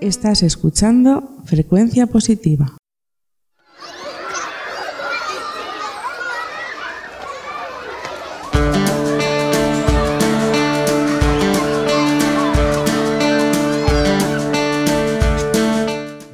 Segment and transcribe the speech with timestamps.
[0.00, 2.76] Estás escuchando Frecuencia Positiva.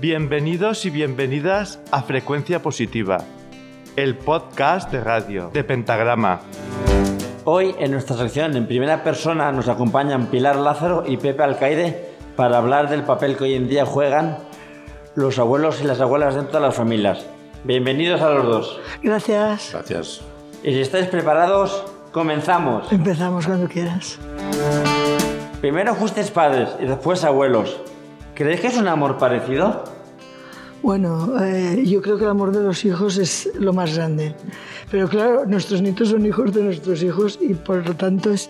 [0.00, 3.18] Bienvenidos y bienvenidas a Frecuencia Positiva,
[3.96, 6.40] el podcast de radio de Pentagrama.
[7.44, 12.58] Hoy en nuestra sección en primera persona nos acompañan Pilar Lázaro y Pepe Alcaide para
[12.58, 14.38] hablar del papel que hoy en día juegan
[15.14, 17.26] los abuelos y las abuelas dentro de las familias.
[17.64, 18.80] Bienvenidos a los dos.
[19.02, 19.70] Gracias.
[19.72, 20.20] Gracias.
[20.62, 22.90] Y si estáis preparados, comenzamos.
[22.92, 24.18] Empezamos cuando quieras.
[25.60, 27.80] Primero fuisteis padres y después abuelos.
[28.34, 29.84] ¿Creéis que es un amor parecido?
[30.82, 34.34] Bueno, eh, yo creo que el amor de los hijos es lo más grande.
[34.90, 38.48] Pero claro, nuestros nietos son hijos de nuestros hijos y por lo tanto es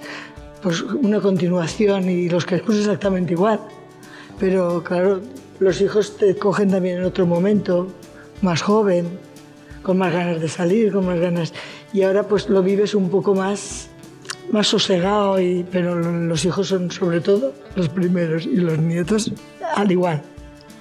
[0.62, 3.60] pues, una continuación y los queremos exactamente igual.
[4.38, 5.20] Pero claro,
[5.59, 7.88] los hijos te cogen también en otro momento,
[8.43, 9.18] más joven,
[9.82, 11.52] con más ganas de salir, con más ganas.
[11.93, 13.90] Y ahora pues lo vives un poco más,
[14.51, 19.32] más sosegado, y, pero los hijos son sobre todo los primeros y los nietos
[19.76, 20.23] al igual.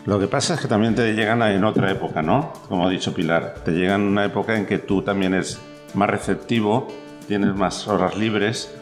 [0.06, 2.54] Lo que pasa es que también te llegan en otra época, ¿no?
[2.68, 5.60] Como ha dicho Pilar, te llegan en una época en que tú también eres
[5.94, 6.88] más receptivo,
[7.28, 8.74] tienes más horas libres,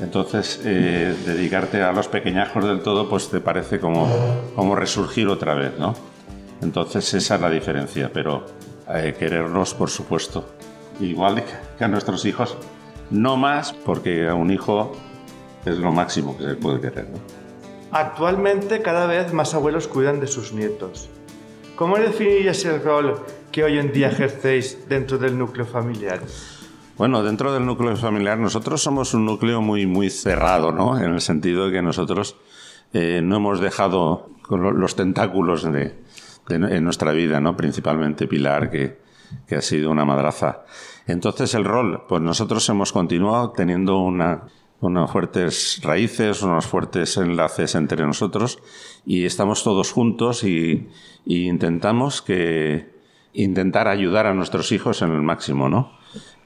[0.00, 4.08] entonces eh, dedicarte a los pequeñajos del todo pues te parece como,
[4.56, 5.94] como resurgir otra vez, ¿no?
[6.60, 8.46] Entonces esa es la diferencia, pero
[8.88, 10.54] eh, querernos por supuesto,
[11.00, 11.44] igual
[11.78, 12.56] que a nuestros hijos,
[13.10, 14.92] no más porque a un hijo
[15.64, 17.18] es lo máximo que se puede querer, ¿no?
[17.92, 21.10] Actualmente cada vez más abuelos cuidan de sus nietos.
[21.76, 26.20] ¿Cómo definirías el rol que hoy en día ejercéis dentro del núcleo familiar?
[26.96, 30.98] Bueno, dentro del núcleo familiar nosotros somos un núcleo muy, muy cerrado, ¿no?
[30.98, 32.36] En el sentido de que nosotros
[32.92, 35.94] eh, no hemos dejado los tentáculos de,
[36.48, 37.56] en nuestra vida, ¿no?
[37.56, 38.98] Principalmente Pilar, que,
[39.46, 40.64] que ha sido una madraza.
[41.06, 44.42] Entonces el rol, pues nosotros hemos continuado teniendo una
[44.82, 48.58] unas fuertes raíces, unos fuertes enlaces entre nosotros
[49.06, 50.88] y estamos todos juntos y,
[51.24, 52.90] intentamos que
[53.32, 55.92] intentar ayudar a nuestros hijos en el máximo, ¿no?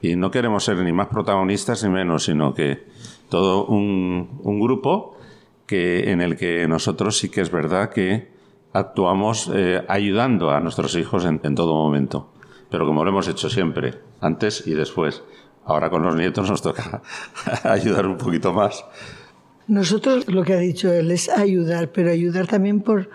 [0.01, 2.85] Y no queremos ser ni más protagonistas ni menos, sino que
[3.29, 5.17] todo un, grupo
[5.65, 8.31] que, en el que nosotros sí que es verdad que
[8.73, 12.31] actuamos eh, ayudando a nuestros hijos en todo momento.
[12.69, 15.23] Pero como lo hemos hecho siempre, antes y después.
[15.65, 17.01] Ahora con los nietos nos toca
[17.63, 18.85] ayudar un poquito más.
[19.67, 23.09] Nosotros lo que ha dicho él es ayudar, pero ayudar también por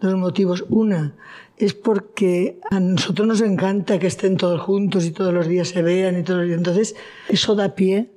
[0.00, 0.64] dos motivos.
[0.68, 1.14] Una
[1.56, 5.82] es porque a nosotros nos encanta que estén todos juntos y todos los días se
[5.82, 6.94] vean y todos los Entonces,
[7.28, 8.10] eso da pie,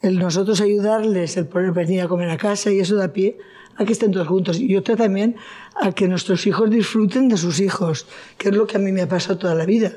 [0.00, 3.38] el nosotros ayudarles, el poder venir a comer a casa y eso da pie
[3.76, 4.58] a que estén todos juntos.
[4.58, 5.36] Y otra también
[5.80, 8.06] a que nuestros hijos disfruten de sus hijos,
[8.38, 9.92] que es lo que a mí me ha pasado toda la vida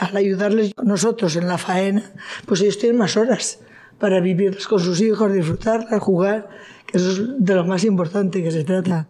[0.00, 2.12] al ayudarles nosotros en la faena,
[2.46, 3.60] pues ellos tienen más horas
[3.98, 6.48] para vivir con sus hijos, disfrutarlas, jugar,
[6.92, 9.08] que eso es de lo más importante que se trata,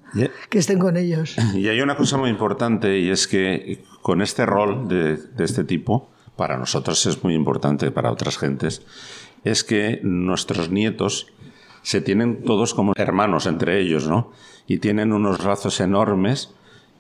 [0.49, 1.37] que estén con ellos.
[1.55, 5.65] Y hay una cosa muy importante y es que con este rol de, de este
[5.65, 8.83] tipo, para nosotros es muy importante, para otras gentes,
[9.45, 11.27] es que nuestros nietos
[11.83, 14.31] se tienen todos como hermanos entre ellos, ¿no?
[14.67, 16.55] Y tienen unos lazos enormes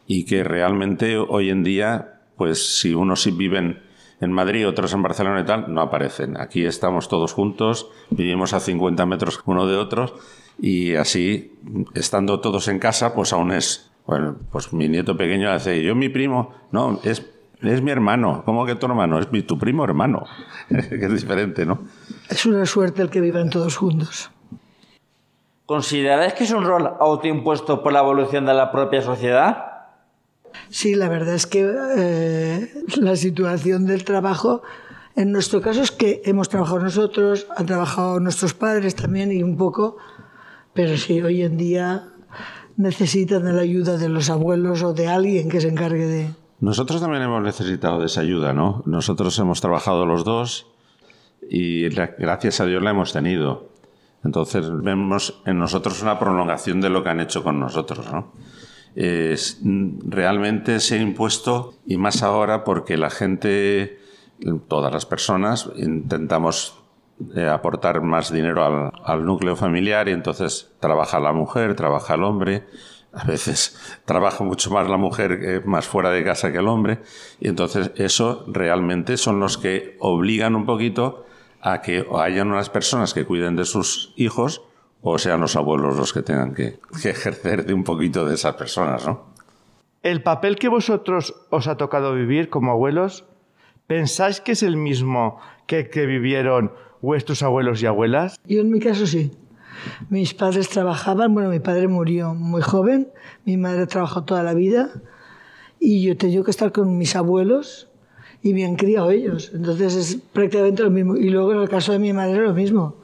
[0.08, 3.82] y que realmente hoy en día pues si unos viven
[4.20, 6.40] en Madrid, otros en Barcelona y tal, no aparecen.
[6.40, 10.14] Aquí estamos todos juntos, vivimos a 50 metros uno de otros
[10.62, 11.58] y así,
[11.92, 16.08] estando todos en casa, pues aún es, bueno, pues mi nieto pequeño hace, yo mi
[16.08, 17.26] primo, no, es,
[17.60, 19.18] es mi hermano, ¿cómo que tu hermano?
[19.18, 20.24] Es mi, tu primo hermano,
[20.68, 21.80] que es diferente, ¿no?
[22.30, 24.30] Es una suerte el que vivan todos juntos.
[25.66, 29.66] ¿Consideráis que es un rol autoimpuesto por la evolución de la propia sociedad?
[30.68, 34.62] Sí, la verdad es que eh, la situación del trabajo,
[35.16, 39.56] en nuestro caso es que hemos trabajado nosotros, han trabajado nuestros padres también y un
[39.56, 39.96] poco,
[40.74, 42.08] pero sí, hoy en día
[42.76, 46.30] necesitan de la ayuda de los abuelos o de alguien que se encargue de...
[46.60, 48.82] Nosotros también hemos necesitado de esa ayuda, ¿no?
[48.86, 50.66] Nosotros hemos trabajado los dos
[51.50, 53.68] y gracias a Dios la hemos tenido.
[54.24, 58.32] Entonces vemos en nosotros una prolongación de lo que han hecho con nosotros, ¿no?
[58.94, 63.98] es, realmente se ha impuesto y más ahora porque la gente,
[64.68, 66.78] todas las personas, intentamos
[67.34, 72.64] eh, aportar más dinero al, núcleo familiar y entonces trabaja la mujer, trabaja el hombre.
[73.12, 77.00] A veces trabaja mucho más la mujer eh, más fuera de casa que el hombre.
[77.40, 81.26] Y entonces eso realmente son los que obligan un poquito
[81.60, 84.62] a que hayan unas personas que cuiden de sus hijos
[85.02, 89.06] o sean los abuelos los que tengan que, ejercer de un poquito de esas personas,
[89.06, 89.32] ¿no?
[90.02, 93.24] ¿El papel que vosotros os ha tocado vivir como abuelos,
[93.86, 96.72] pensáis que es el mismo que que vivieron
[97.02, 98.40] vuestros abuelos y abuelas?
[98.46, 99.32] Yo en mi caso sí.
[100.08, 103.08] Mis padres trabajaban, bueno, mi padre murió muy joven,
[103.44, 104.90] mi madre trabajó toda la vida
[105.80, 107.88] y yo tenía que estar con mis abuelos
[108.42, 109.50] y me han criado ellos.
[109.52, 111.16] Entonces es prácticamente lo mismo.
[111.16, 112.96] Y luego en el caso de mi madre lo mismo.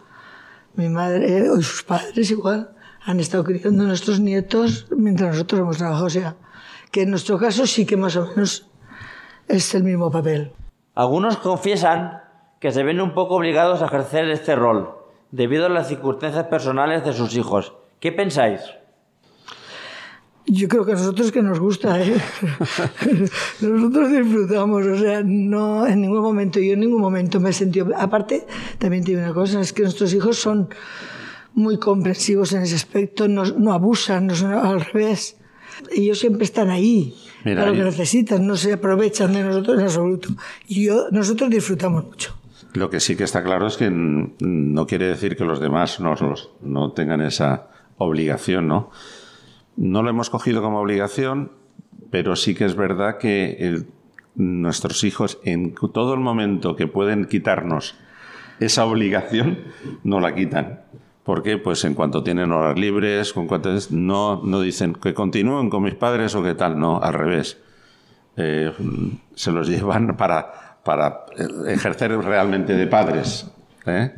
[0.75, 2.71] Mi madre y sus padres igual
[3.05, 6.07] han estado criando a nuestros nietos mientras nosotros hemos trabajado.
[6.07, 6.37] O sea,
[6.93, 8.69] que en nuestro caso sí que más o menos
[9.49, 10.53] es el mismo papel.
[10.95, 12.28] Algunos confiesan
[12.61, 14.91] que se ven un poco obligados a ejercer este rol
[15.31, 17.75] debido a las circunstancias personales de sus hijos.
[18.01, 18.61] ¿Qué pensáis?
[20.51, 22.17] Yo creo que a nosotros que nos gusta, ¿eh?
[23.61, 27.89] nosotros disfrutamos, o sea, no en ningún momento, yo en ningún momento me he sentido...
[27.95, 28.47] Aparte,
[28.79, 30.71] también tiene una cosa, es que nuestros hijos son
[31.53, 35.37] muy comprensivos en ese aspecto, no, no abusan, no son al revés.
[35.95, 37.15] Ellos siempre están ahí,
[37.45, 40.29] Mira, para lo que necesitan, no se aprovechan de nosotros en absoluto.
[40.67, 42.38] Y yo, nosotros disfrutamos mucho.
[42.75, 46.93] Lo que sí que está claro es que no quiere decir que los demás no,
[46.93, 48.91] tengan esa obligación, ¿no?
[49.77, 51.53] No lo hemos cogido como obligación,
[52.11, 53.85] pero sí que es verdad que
[54.35, 57.97] nuestros hijos en todo el momento que pueden quitarnos
[58.61, 59.59] esa obligación,
[60.05, 60.83] no la quitan.
[61.23, 61.59] ¿Por qué?
[61.59, 66.43] Pues en cuanto tienen horas libres, cuanto no dicen que continúen con mis padres o
[66.43, 67.59] qué tal, no, al revés
[68.39, 68.73] eh,
[69.35, 71.27] se los llevan para, para
[71.67, 73.47] ejercer realmente de padres.
[73.85, 74.11] ¿eh?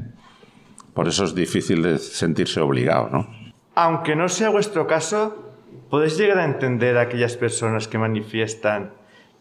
[0.95, 3.27] Por eso es difícil de sentirse obligado, ¿no?
[3.75, 5.53] Aunque no sea vuestro caso,
[5.91, 8.93] ¿podéis llegar a entender a aquellas personas que manifiestan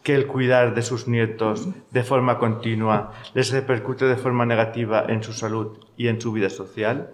[0.02, 5.22] que el cuidar de sus nietos de forma continua les repercute de forma negativa en
[5.22, 7.10] su salud y en su vida social?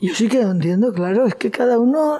[0.00, 2.18] Yo sí que lo entiendo, claro, es que cada uno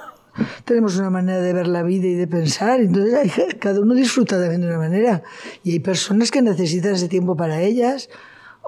[0.63, 3.29] tenemos una manera de ver la vida y de pensar, entonces hay
[3.59, 5.23] cada uno disfruta también de una manera
[5.63, 8.09] y hay personas que necesitan ese tiempo para ellas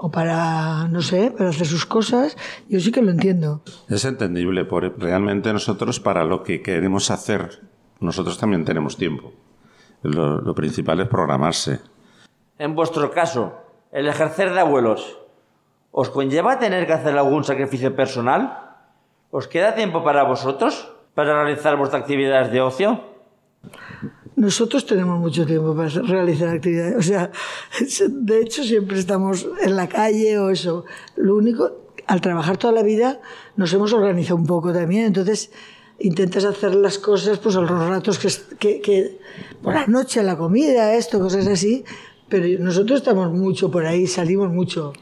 [0.00, 2.36] o para, no sé, para hacer sus cosas,
[2.68, 3.62] yo sí que lo entiendo.
[3.88, 7.62] Es entendible, por, realmente nosotros para lo que queremos hacer,
[7.98, 9.32] nosotros también tenemos tiempo.
[10.02, 11.80] Lo, lo principal es programarse.
[12.58, 13.54] En vuestro caso,
[13.90, 15.18] el ejercer de abuelos,
[15.90, 18.76] ¿os conlleva tener que hacer algún sacrificio personal?
[19.32, 20.92] ¿Os queda tiempo para vosotros?
[21.18, 23.02] ¿Para realizar vuestras actividades de ocio?
[24.36, 27.32] Nosotros tenemos mucho tiempo para realizar actividades, o sea,
[28.08, 30.84] de hecho siempre estamos en la calle o eso.
[31.16, 31.72] Lo único,
[32.06, 33.20] al trabajar toda la vida,
[33.56, 35.50] nos hemos organizado un poco también, entonces
[35.98, 39.18] intentas hacer las cosas pues a los ratos que, que, que
[39.60, 41.84] por la noche, la comida, esto, cosas así,
[42.28, 44.92] pero nosotros estamos mucho por ahí, salimos mucho.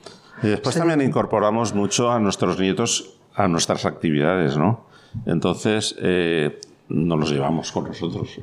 [0.43, 4.86] Y después también incorporamos mucho a nuestros nietos a nuestras actividades, ¿no?
[5.25, 6.59] Entonces, eh,
[6.89, 8.39] nos los llevamos con nosotros.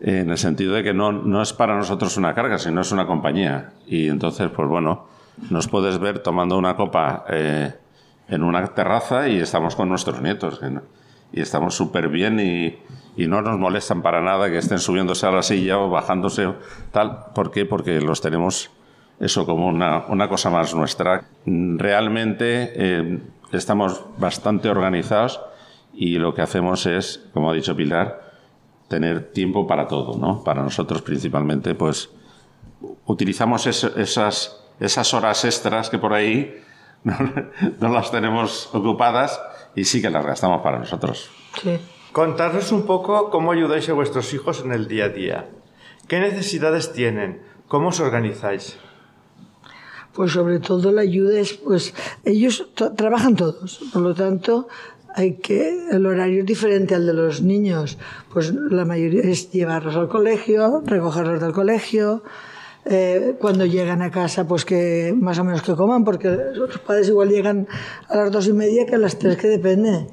[0.00, 3.06] En el sentido de que no, no es para nosotros una carga, sino es una
[3.06, 3.72] compañía.
[3.86, 5.06] Y entonces, pues bueno,
[5.50, 7.72] nos puedes ver tomando una copa eh,
[8.28, 10.60] en una terraza y estamos con nuestros nietos.
[10.62, 10.82] no-
[11.32, 12.76] Y estamos súper bien y,
[13.16, 16.48] y no nos molestan para nada que estén subiéndose a la silla o bajándose
[16.90, 17.26] tal.
[17.34, 17.64] ¿Por qué?
[17.64, 18.70] Porque los tenemos
[19.20, 21.24] eso como una, una cosa más nuestra.
[21.46, 23.18] Mm, Realmente eh,
[23.52, 25.40] estamos bastante organizados
[25.94, 28.32] y lo que hacemos es, como ha dicho Pilar,
[28.88, 30.42] tener tiempo para todo, ¿no?
[30.44, 32.10] Para nosotros principalmente, pues
[33.06, 36.54] utilizamos es- esas, esas horas extras que por ahí
[37.04, 37.14] no,
[37.80, 39.40] no las tenemos ocupadas
[39.74, 41.30] y sí que las gastamos para nosotros.
[41.62, 41.78] Sí.
[42.12, 45.48] Contarnos un poco cómo ayudáis a vuestros hijos en el día a día.
[46.08, 47.42] ¿Qué necesidades tienen?
[47.68, 48.76] ¿Cómo os organizáis?
[50.12, 51.94] Pues sobre todo la ayuda es, pues
[52.26, 54.68] ellos trabajan todos, por lo tanto
[55.14, 57.98] hay que el horario es diferente al de los niños,
[58.32, 62.22] pues la mayoría es llevarlos al colegio, recogerlos del colegio,
[62.84, 67.08] eh, cuando llegan a casa pues que más o menos que coman, porque los padres
[67.08, 67.68] igual llegan
[68.08, 70.06] a las dos y media que a las tres que depende.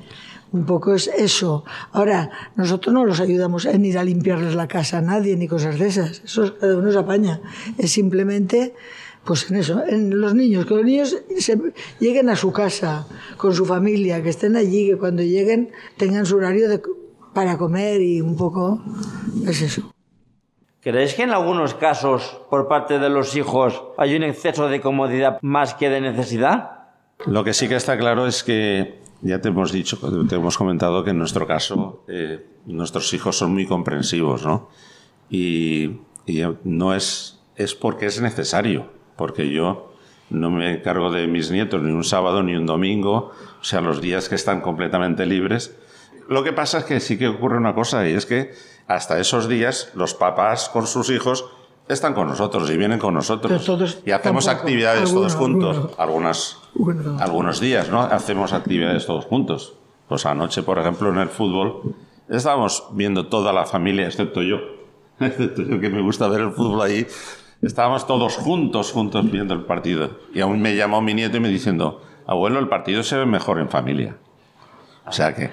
[0.51, 1.63] Un poco es eso.
[1.91, 5.77] Ahora, nosotros no los ayudamos en ir a limpiarles la casa a nadie ni cosas
[5.77, 6.24] de esas.
[6.25, 7.39] Eso es- cada uno se apaña.
[7.77, 8.74] Es simplemente,
[9.29, 11.62] pues en eso, en los niños, que los niños se-
[12.00, 13.05] lleguen a su casa
[13.38, 16.81] con su familia, que estén allí, que cuando lleguen tengan su horario de-
[17.36, 18.81] para comer y un poco
[19.45, 19.93] es eso.
[20.81, 25.38] ¿Creéis que en algunos casos, por parte de los hijos, hay un exceso de comodidad
[25.43, 26.88] más que de necesidad?
[27.27, 31.03] Lo que sí que está claro es que ya te hemos dicho, te hemos comentado
[31.03, 34.69] que en nuestro caso eh, nuestros hijos son muy comprensivos, ¿no?
[35.29, 39.91] Y, y no es, es porque es necesario, porque yo
[40.29, 43.99] no me cargo de mis nietos ni un sábado ni un domingo, o sea, los
[43.99, 45.75] días que están completamente libres,
[46.29, 48.53] lo que pasa es que sí que ocurre una cosa y es que
[48.88, 51.45] hasta esos días los papás con sus hijos
[51.89, 53.51] están con nosotros y vienen con nosotros.
[54.05, 55.89] y hacemos actividades todos juntos.
[55.97, 56.59] Algunas,
[57.19, 58.01] algunos días, ¿no?
[58.01, 59.73] Hacemos actividades todos juntos.
[60.07, 61.93] Pues anoche, por ejemplo, en el fútbol,
[62.29, 64.59] estábamos viendo toda la familia, excepto yo.
[65.19, 67.05] Excepto yo que me gusta ver el fútbol ahí.
[67.62, 70.20] Estábamos todos juntos, juntos viendo el partido.
[70.34, 73.60] Y aún me llamó mi nieto y me diciendo, abuelo, el partido se ve mejor
[73.60, 74.16] en familia.
[75.06, 75.50] O sea que,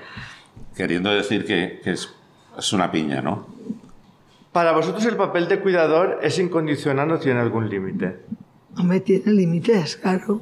[0.77, 2.15] queriendo decir que, es,
[2.57, 3.47] es una piña, ¿no?
[4.53, 8.21] Para vosotros el papel de cuidador es incondicional o tiene algún límite?
[8.85, 10.41] me tiene límites, claro.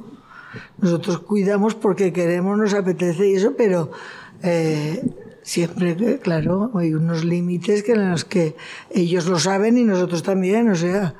[0.77, 3.91] Nosotros cuidamos porque queremos, nos apetece y eso, pero
[4.43, 5.03] eh,
[5.41, 8.55] siempre, claro, hay unos límites que en los que
[8.89, 11.15] ellos lo saben y nosotros también, o sea,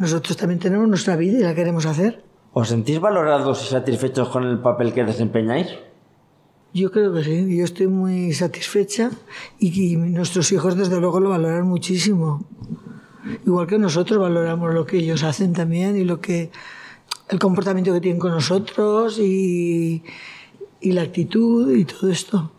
[0.00, 2.24] nosotros también tenemos nuestra vida y la queremos hacer.
[2.54, 5.68] ¿Os sentís valorados y satisfechos con el papel que desempeñáis?
[6.72, 9.10] Yo creo que sí, yo estoy muy satisfecha
[9.58, 12.46] y, nuestros hijos desde luego lo valoran muchísimo.
[13.44, 16.50] Igual que nosotros valoramos lo que ellos hacen también y lo que
[17.28, 20.02] el comportamiento que tienen con nosotros y,
[20.80, 22.50] y la actitud y todo esto.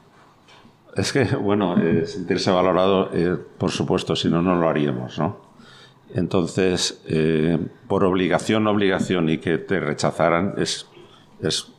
[0.95, 5.40] Es que, bueno, eh, sentirse valorado, eh, por supuesto, si no, no lo haríamos, ¿no?
[6.13, 10.87] Entonces, eh, por obligación, obligación y que te rechazaran es,
[11.41, 11.71] es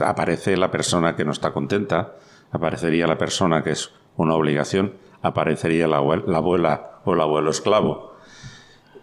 [0.00, 2.16] aparece la persona que no está contenta,
[2.50, 8.12] aparecería la persona que es una obligación, aparecería la, abuela o el abuelo esclavo.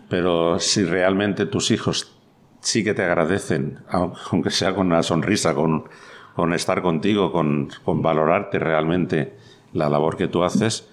[0.10, 2.16] Pero si realmente tus hijos
[2.62, 3.80] sí que te agradecen,
[4.32, 5.86] aunque sea con una sonrisa, con,
[6.36, 9.38] con estar contigo, con, con, valorarte realmente
[9.74, 10.88] la labor que tú haces,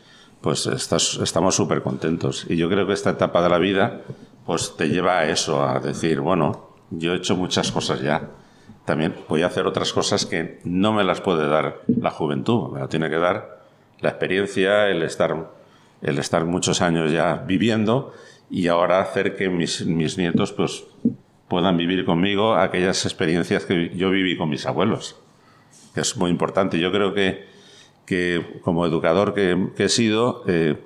[0.46, 2.46] pues estamos súper contentos.
[2.48, 4.02] Y yo creo que esta etapa de la vida
[4.44, 8.30] pues te lleva a eso, a decir, bueno, yo he hecho muchas cosas ya
[8.84, 12.78] también voy a hacer otras cosas que no me las puede dar la juventud, me
[12.78, 13.64] la tiene que dar
[14.00, 15.50] la experiencia, el estar,
[16.02, 18.12] el estar muchos años ya viviendo
[18.48, 20.84] y ahora hacer que mis, mis nietos pues,
[21.48, 25.16] puedan vivir conmigo aquellas experiencias que yo viví con mis abuelos,
[25.92, 26.78] que es muy importante.
[26.78, 27.55] Yo creo que,
[28.06, 30.82] que como educador que, he sido, eh,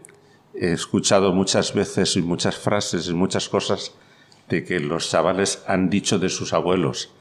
[0.55, 3.95] he escuchado muchas veces y muchas frases y muchas cosas
[4.49, 7.12] de que los chavales han dicho de sus abuelos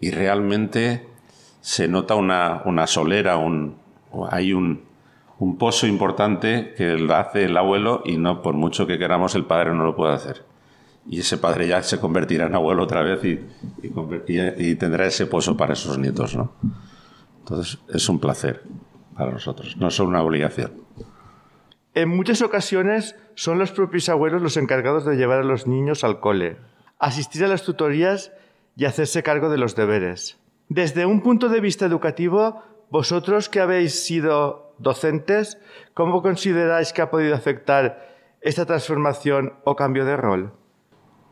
[0.00, 1.06] y realmente
[1.60, 3.76] se nota una, una solera, un,
[4.30, 4.84] hay un,
[5.38, 9.44] un pozo importante que lo hace el abuelo y no por mucho que queramos el
[9.44, 10.44] padre no lo puede hacer.
[11.08, 13.40] Y ese padre ya se convertirá en abuelo otra vez y,
[13.82, 16.36] y, tendrá ese pozo para esos nietos.
[16.36, 16.52] ¿no?
[17.40, 18.62] Entonces es un placer
[19.16, 20.72] para nosotros, no solo una obligación.
[21.94, 26.20] En muchas ocasiones son los propios abuelos los encargados de llevar a los niños al
[26.20, 26.56] cole,
[26.98, 28.32] asistir a las tutorías
[28.76, 30.38] y hacerse cargo de los deberes.
[30.68, 35.58] Desde un punto de vista educativo, vosotros que habéis sido docentes,
[35.94, 38.08] ¿cómo consideráis que ha podido afectar
[38.40, 40.52] esta transformación o cambio de rol?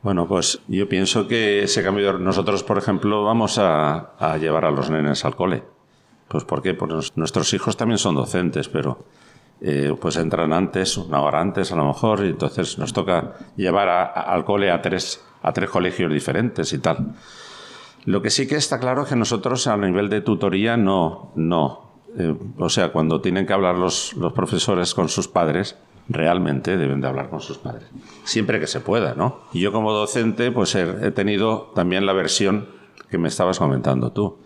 [0.03, 4.71] Bueno, pues yo pienso que ese cambio de nosotros, por ejemplo, vamos a, llevar a
[4.71, 5.63] los nenes al cole.
[6.31, 6.75] Pues ¿por qué?
[6.75, 9.05] Pues nuestros hijos también son docentes, pero
[9.61, 13.89] eh, pues entran antes, una hora antes a lo mejor, y entonces nos toca llevar
[13.89, 17.15] al cole a tres a tres colegios diferentes y tal.
[18.05, 21.91] Lo que sí que está claro es que nosotros a nivel de tutoría no, no.
[22.17, 25.77] Eh, o sea, cuando tienen que hablar los, los profesores con sus padres,
[26.09, 27.89] realmente deben de hablar con sus padres.
[28.25, 29.41] Siempre que se pueda, ¿no?
[29.53, 32.69] Y yo como docente, pues he, tenido también la versión
[33.09, 34.39] que me estabas comentando tú,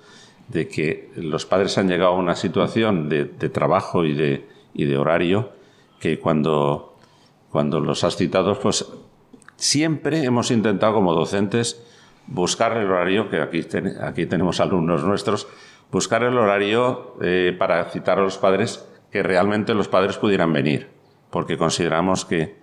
[0.48, 5.50] de que los padres han llegado a una situación de, trabajo y de, horario
[6.00, 6.96] que cuando,
[7.50, 8.86] cuando los has citado, pues
[9.56, 11.82] Siempre hemos intentado como docentes
[12.26, 13.66] buscar el horario, que aquí,
[14.00, 15.46] aquí tenemos alumnos nuestros,
[15.92, 20.88] buscar el horario eh, para citar a los padres que realmente los padres pudieran venir,
[21.30, 22.56] porque consideramos que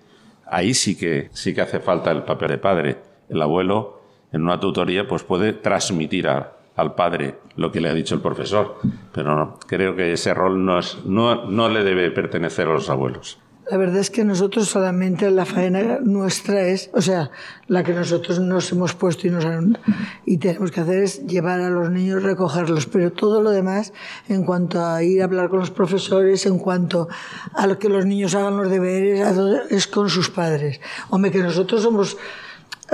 [0.46, 2.98] ahí sí que, sí que hace falta el papel de padre.
[3.30, 4.02] El abuelo
[4.34, 6.28] en una tutoría pues puede transmitir
[6.76, 8.78] al padre lo que le ha dicho el profesor,
[9.14, 13.40] pero creo que ese rol no, es, no, no le debe pertenecer a los abuelos.
[13.70, 17.32] La verdad es que nosotros solamente la faena nuestra es, o sea,
[17.68, 21.90] la que nosotros nos hemos puesto y, nos tenemos que hacer es llevar a los
[21.90, 23.94] niños, recogerlos, pero todo lo demás,
[24.28, 27.08] en cuanto a ir a hablar con los profesores, en cuanto
[27.54, 29.26] a lo que los niños hagan los deberes,
[29.70, 30.82] es con sus padres.
[31.10, 32.18] Hombre, que nosotros somos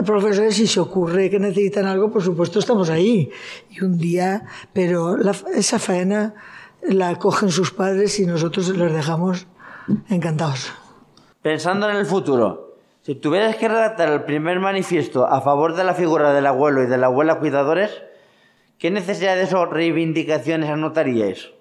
[0.06, 3.32] profesores, si se ocurre que necesitan algo, por supuesto estamos ahí.
[3.70, 5.18] Y un día, pero
[5.54, 6.36] esa faena
[6.82, 9.48] la cogen sus padres y nosotros les dejamos
[10.10, 10.74] Encantados.
[11.42, 15.94] Pensando en el futuro, si tuvieras que redactar el primer manifiesto a favor de la
[15.94, 18.04] figura del abuelo y de la abuela cuidadores,
[18.78, 21.52] ¿qué necesidades o reivindicaciones anotaríais?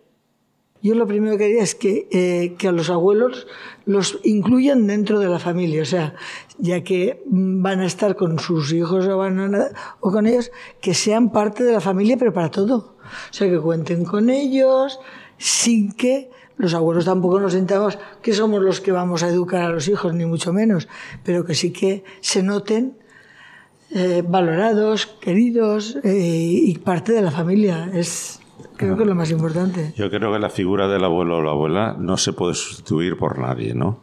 [0.86, 3.46] Yo lo primero que haría es que, eh, que a los abuelos
[3.84, 6.14] los incluyan dentro de la familia, o sea,
[6.58, 10.50] ya que van a estar con sus hijos o, con ellos,
[10.80, 12.96] que sean parte de la familia, pero para todo.
[13.04, 14.98] O sea, que cuenten con ellos
[15.38, 19.68] sin que los abuelos tampoco nos sintamos que somos los que vamos a educar a
[19.68, 20.88] los hijos, ni mucho menos,
[21.22, 22.96] pero que sí que se noten
[23.90, 27.90] eh, valorados, queridos eh, y parte de la familia.
[27.92, 28.40] Es,
[28.76, 29.92] creo que es lo más importante.
[29.96, 33.38] Yo creo que la figura del abuelo o la abuela no se puede sustituir por
[33.38, 34.00] nadie, ¿no?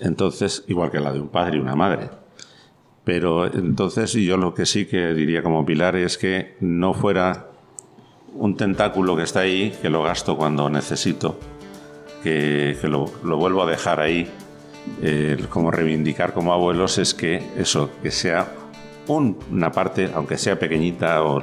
[0.00, 2.10] Entonces, igual que la de un padre y una madre.
[3.04, 7.48] Pero entonces yo lo que sí que diría como pilar es que no fuera
[8.34, 11.38] un tentáculo que está ahí, que lo gasto cuando necesito,
[12.22, 14.30] que, que lo, lo vuelvo a dejar ahí,
[15.02, 18.48] eh, como reivindicar como abuelos, es que eso, que sea
[19.08, 21.42] un- una parte, aunque sea pequeñita o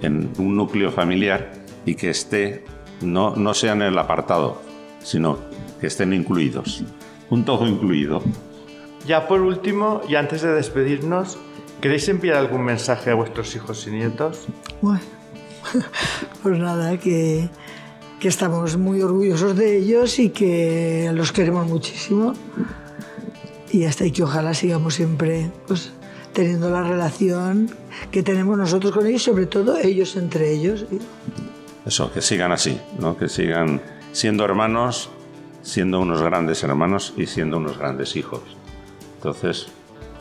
[0.00, 1.52] en un núcleo familiar,
[1.86, 2.64] y que esté,
[3.00, 4.60] no, no sea en el apartado,
[5.02, 5.38] sino
[5.80, 6.84] que estén incluidos.
[7.30, 8.22] Un todo incluido.
[9.06, 11.38] Ya por último, y antes de despedirnos,
[11.80, 14.46] ¿queréis enviar algún mensaje a vuestros hijos y nietos?
[14.82, 15.00] Bueno,
[16.42, 17.48] pues nada, que,
[18.18, 22.34] que estamos muy orgullosos de ellos y que los queremos muchísimo.
[23.70, 25.92] Y hasta ahí que ojalá sigamos siempre pues,
[26.32, 27.70] teniendo la relación
[28.10, 30.84] que tenemos nosotros con ellos, sobre todo ellos entre ellos.
[31.86, 33.16] Eso, que sigan así, ¿no?
[33.16, 35.08] que sigan siendo hermanos,
[35.62, 38.40] siendo unos grandes hermanos y siendo unos grandes hijos.
[39.14, 39.68] Entonces,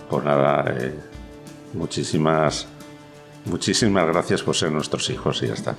[0.07, 0.93] pues nada, eh,
[1.73, 2.67] muchísimas,
[3.45, 5.75] muchísimas gracias por ser nuestros hijos y ya está.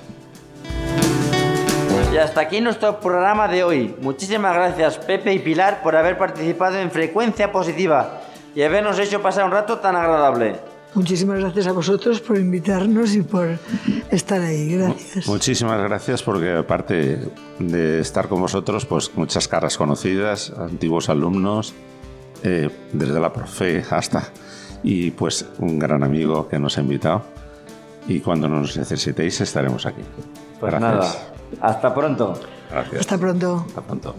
[2.13, 3.95] Y hasta aquí nuestro programa de hoy.
[4.01, 8.21] Muchísimas gracias Pepe y Pilar por haber participado en Frecuencia Positiva
[8.53, 10.59] y habernos hecho pasar un rato tan agradable.
[10.97, 13.59] Muchísimas gracias a vosotros por invitarnos y por
[14.09, 14.75] estar ahí.
[14.75, 15.27] Gracias.
[15.27, 17.19] Muchísimas gracias porque aparte
[17.59, 21.75] de estar con vosotros, pues muchas caras conocidas, antiguos alumnos,
[22.41, 24.31] eh, desde la profe hasta,
[24.81, 27.21] y pues un gran amigo que nos ha invitado.
[28.07, 30.01] Y cuando nos necesitéis estaremos aquí.
[30.59, 30.81] Pues Gracias.
[31.61, 32.39] nada, hasta pronto.
[32.71, 33.01] Gracias.
[33.01, 33.65] Hasta pronto.
[33.67, 34.15] Hasta pronto.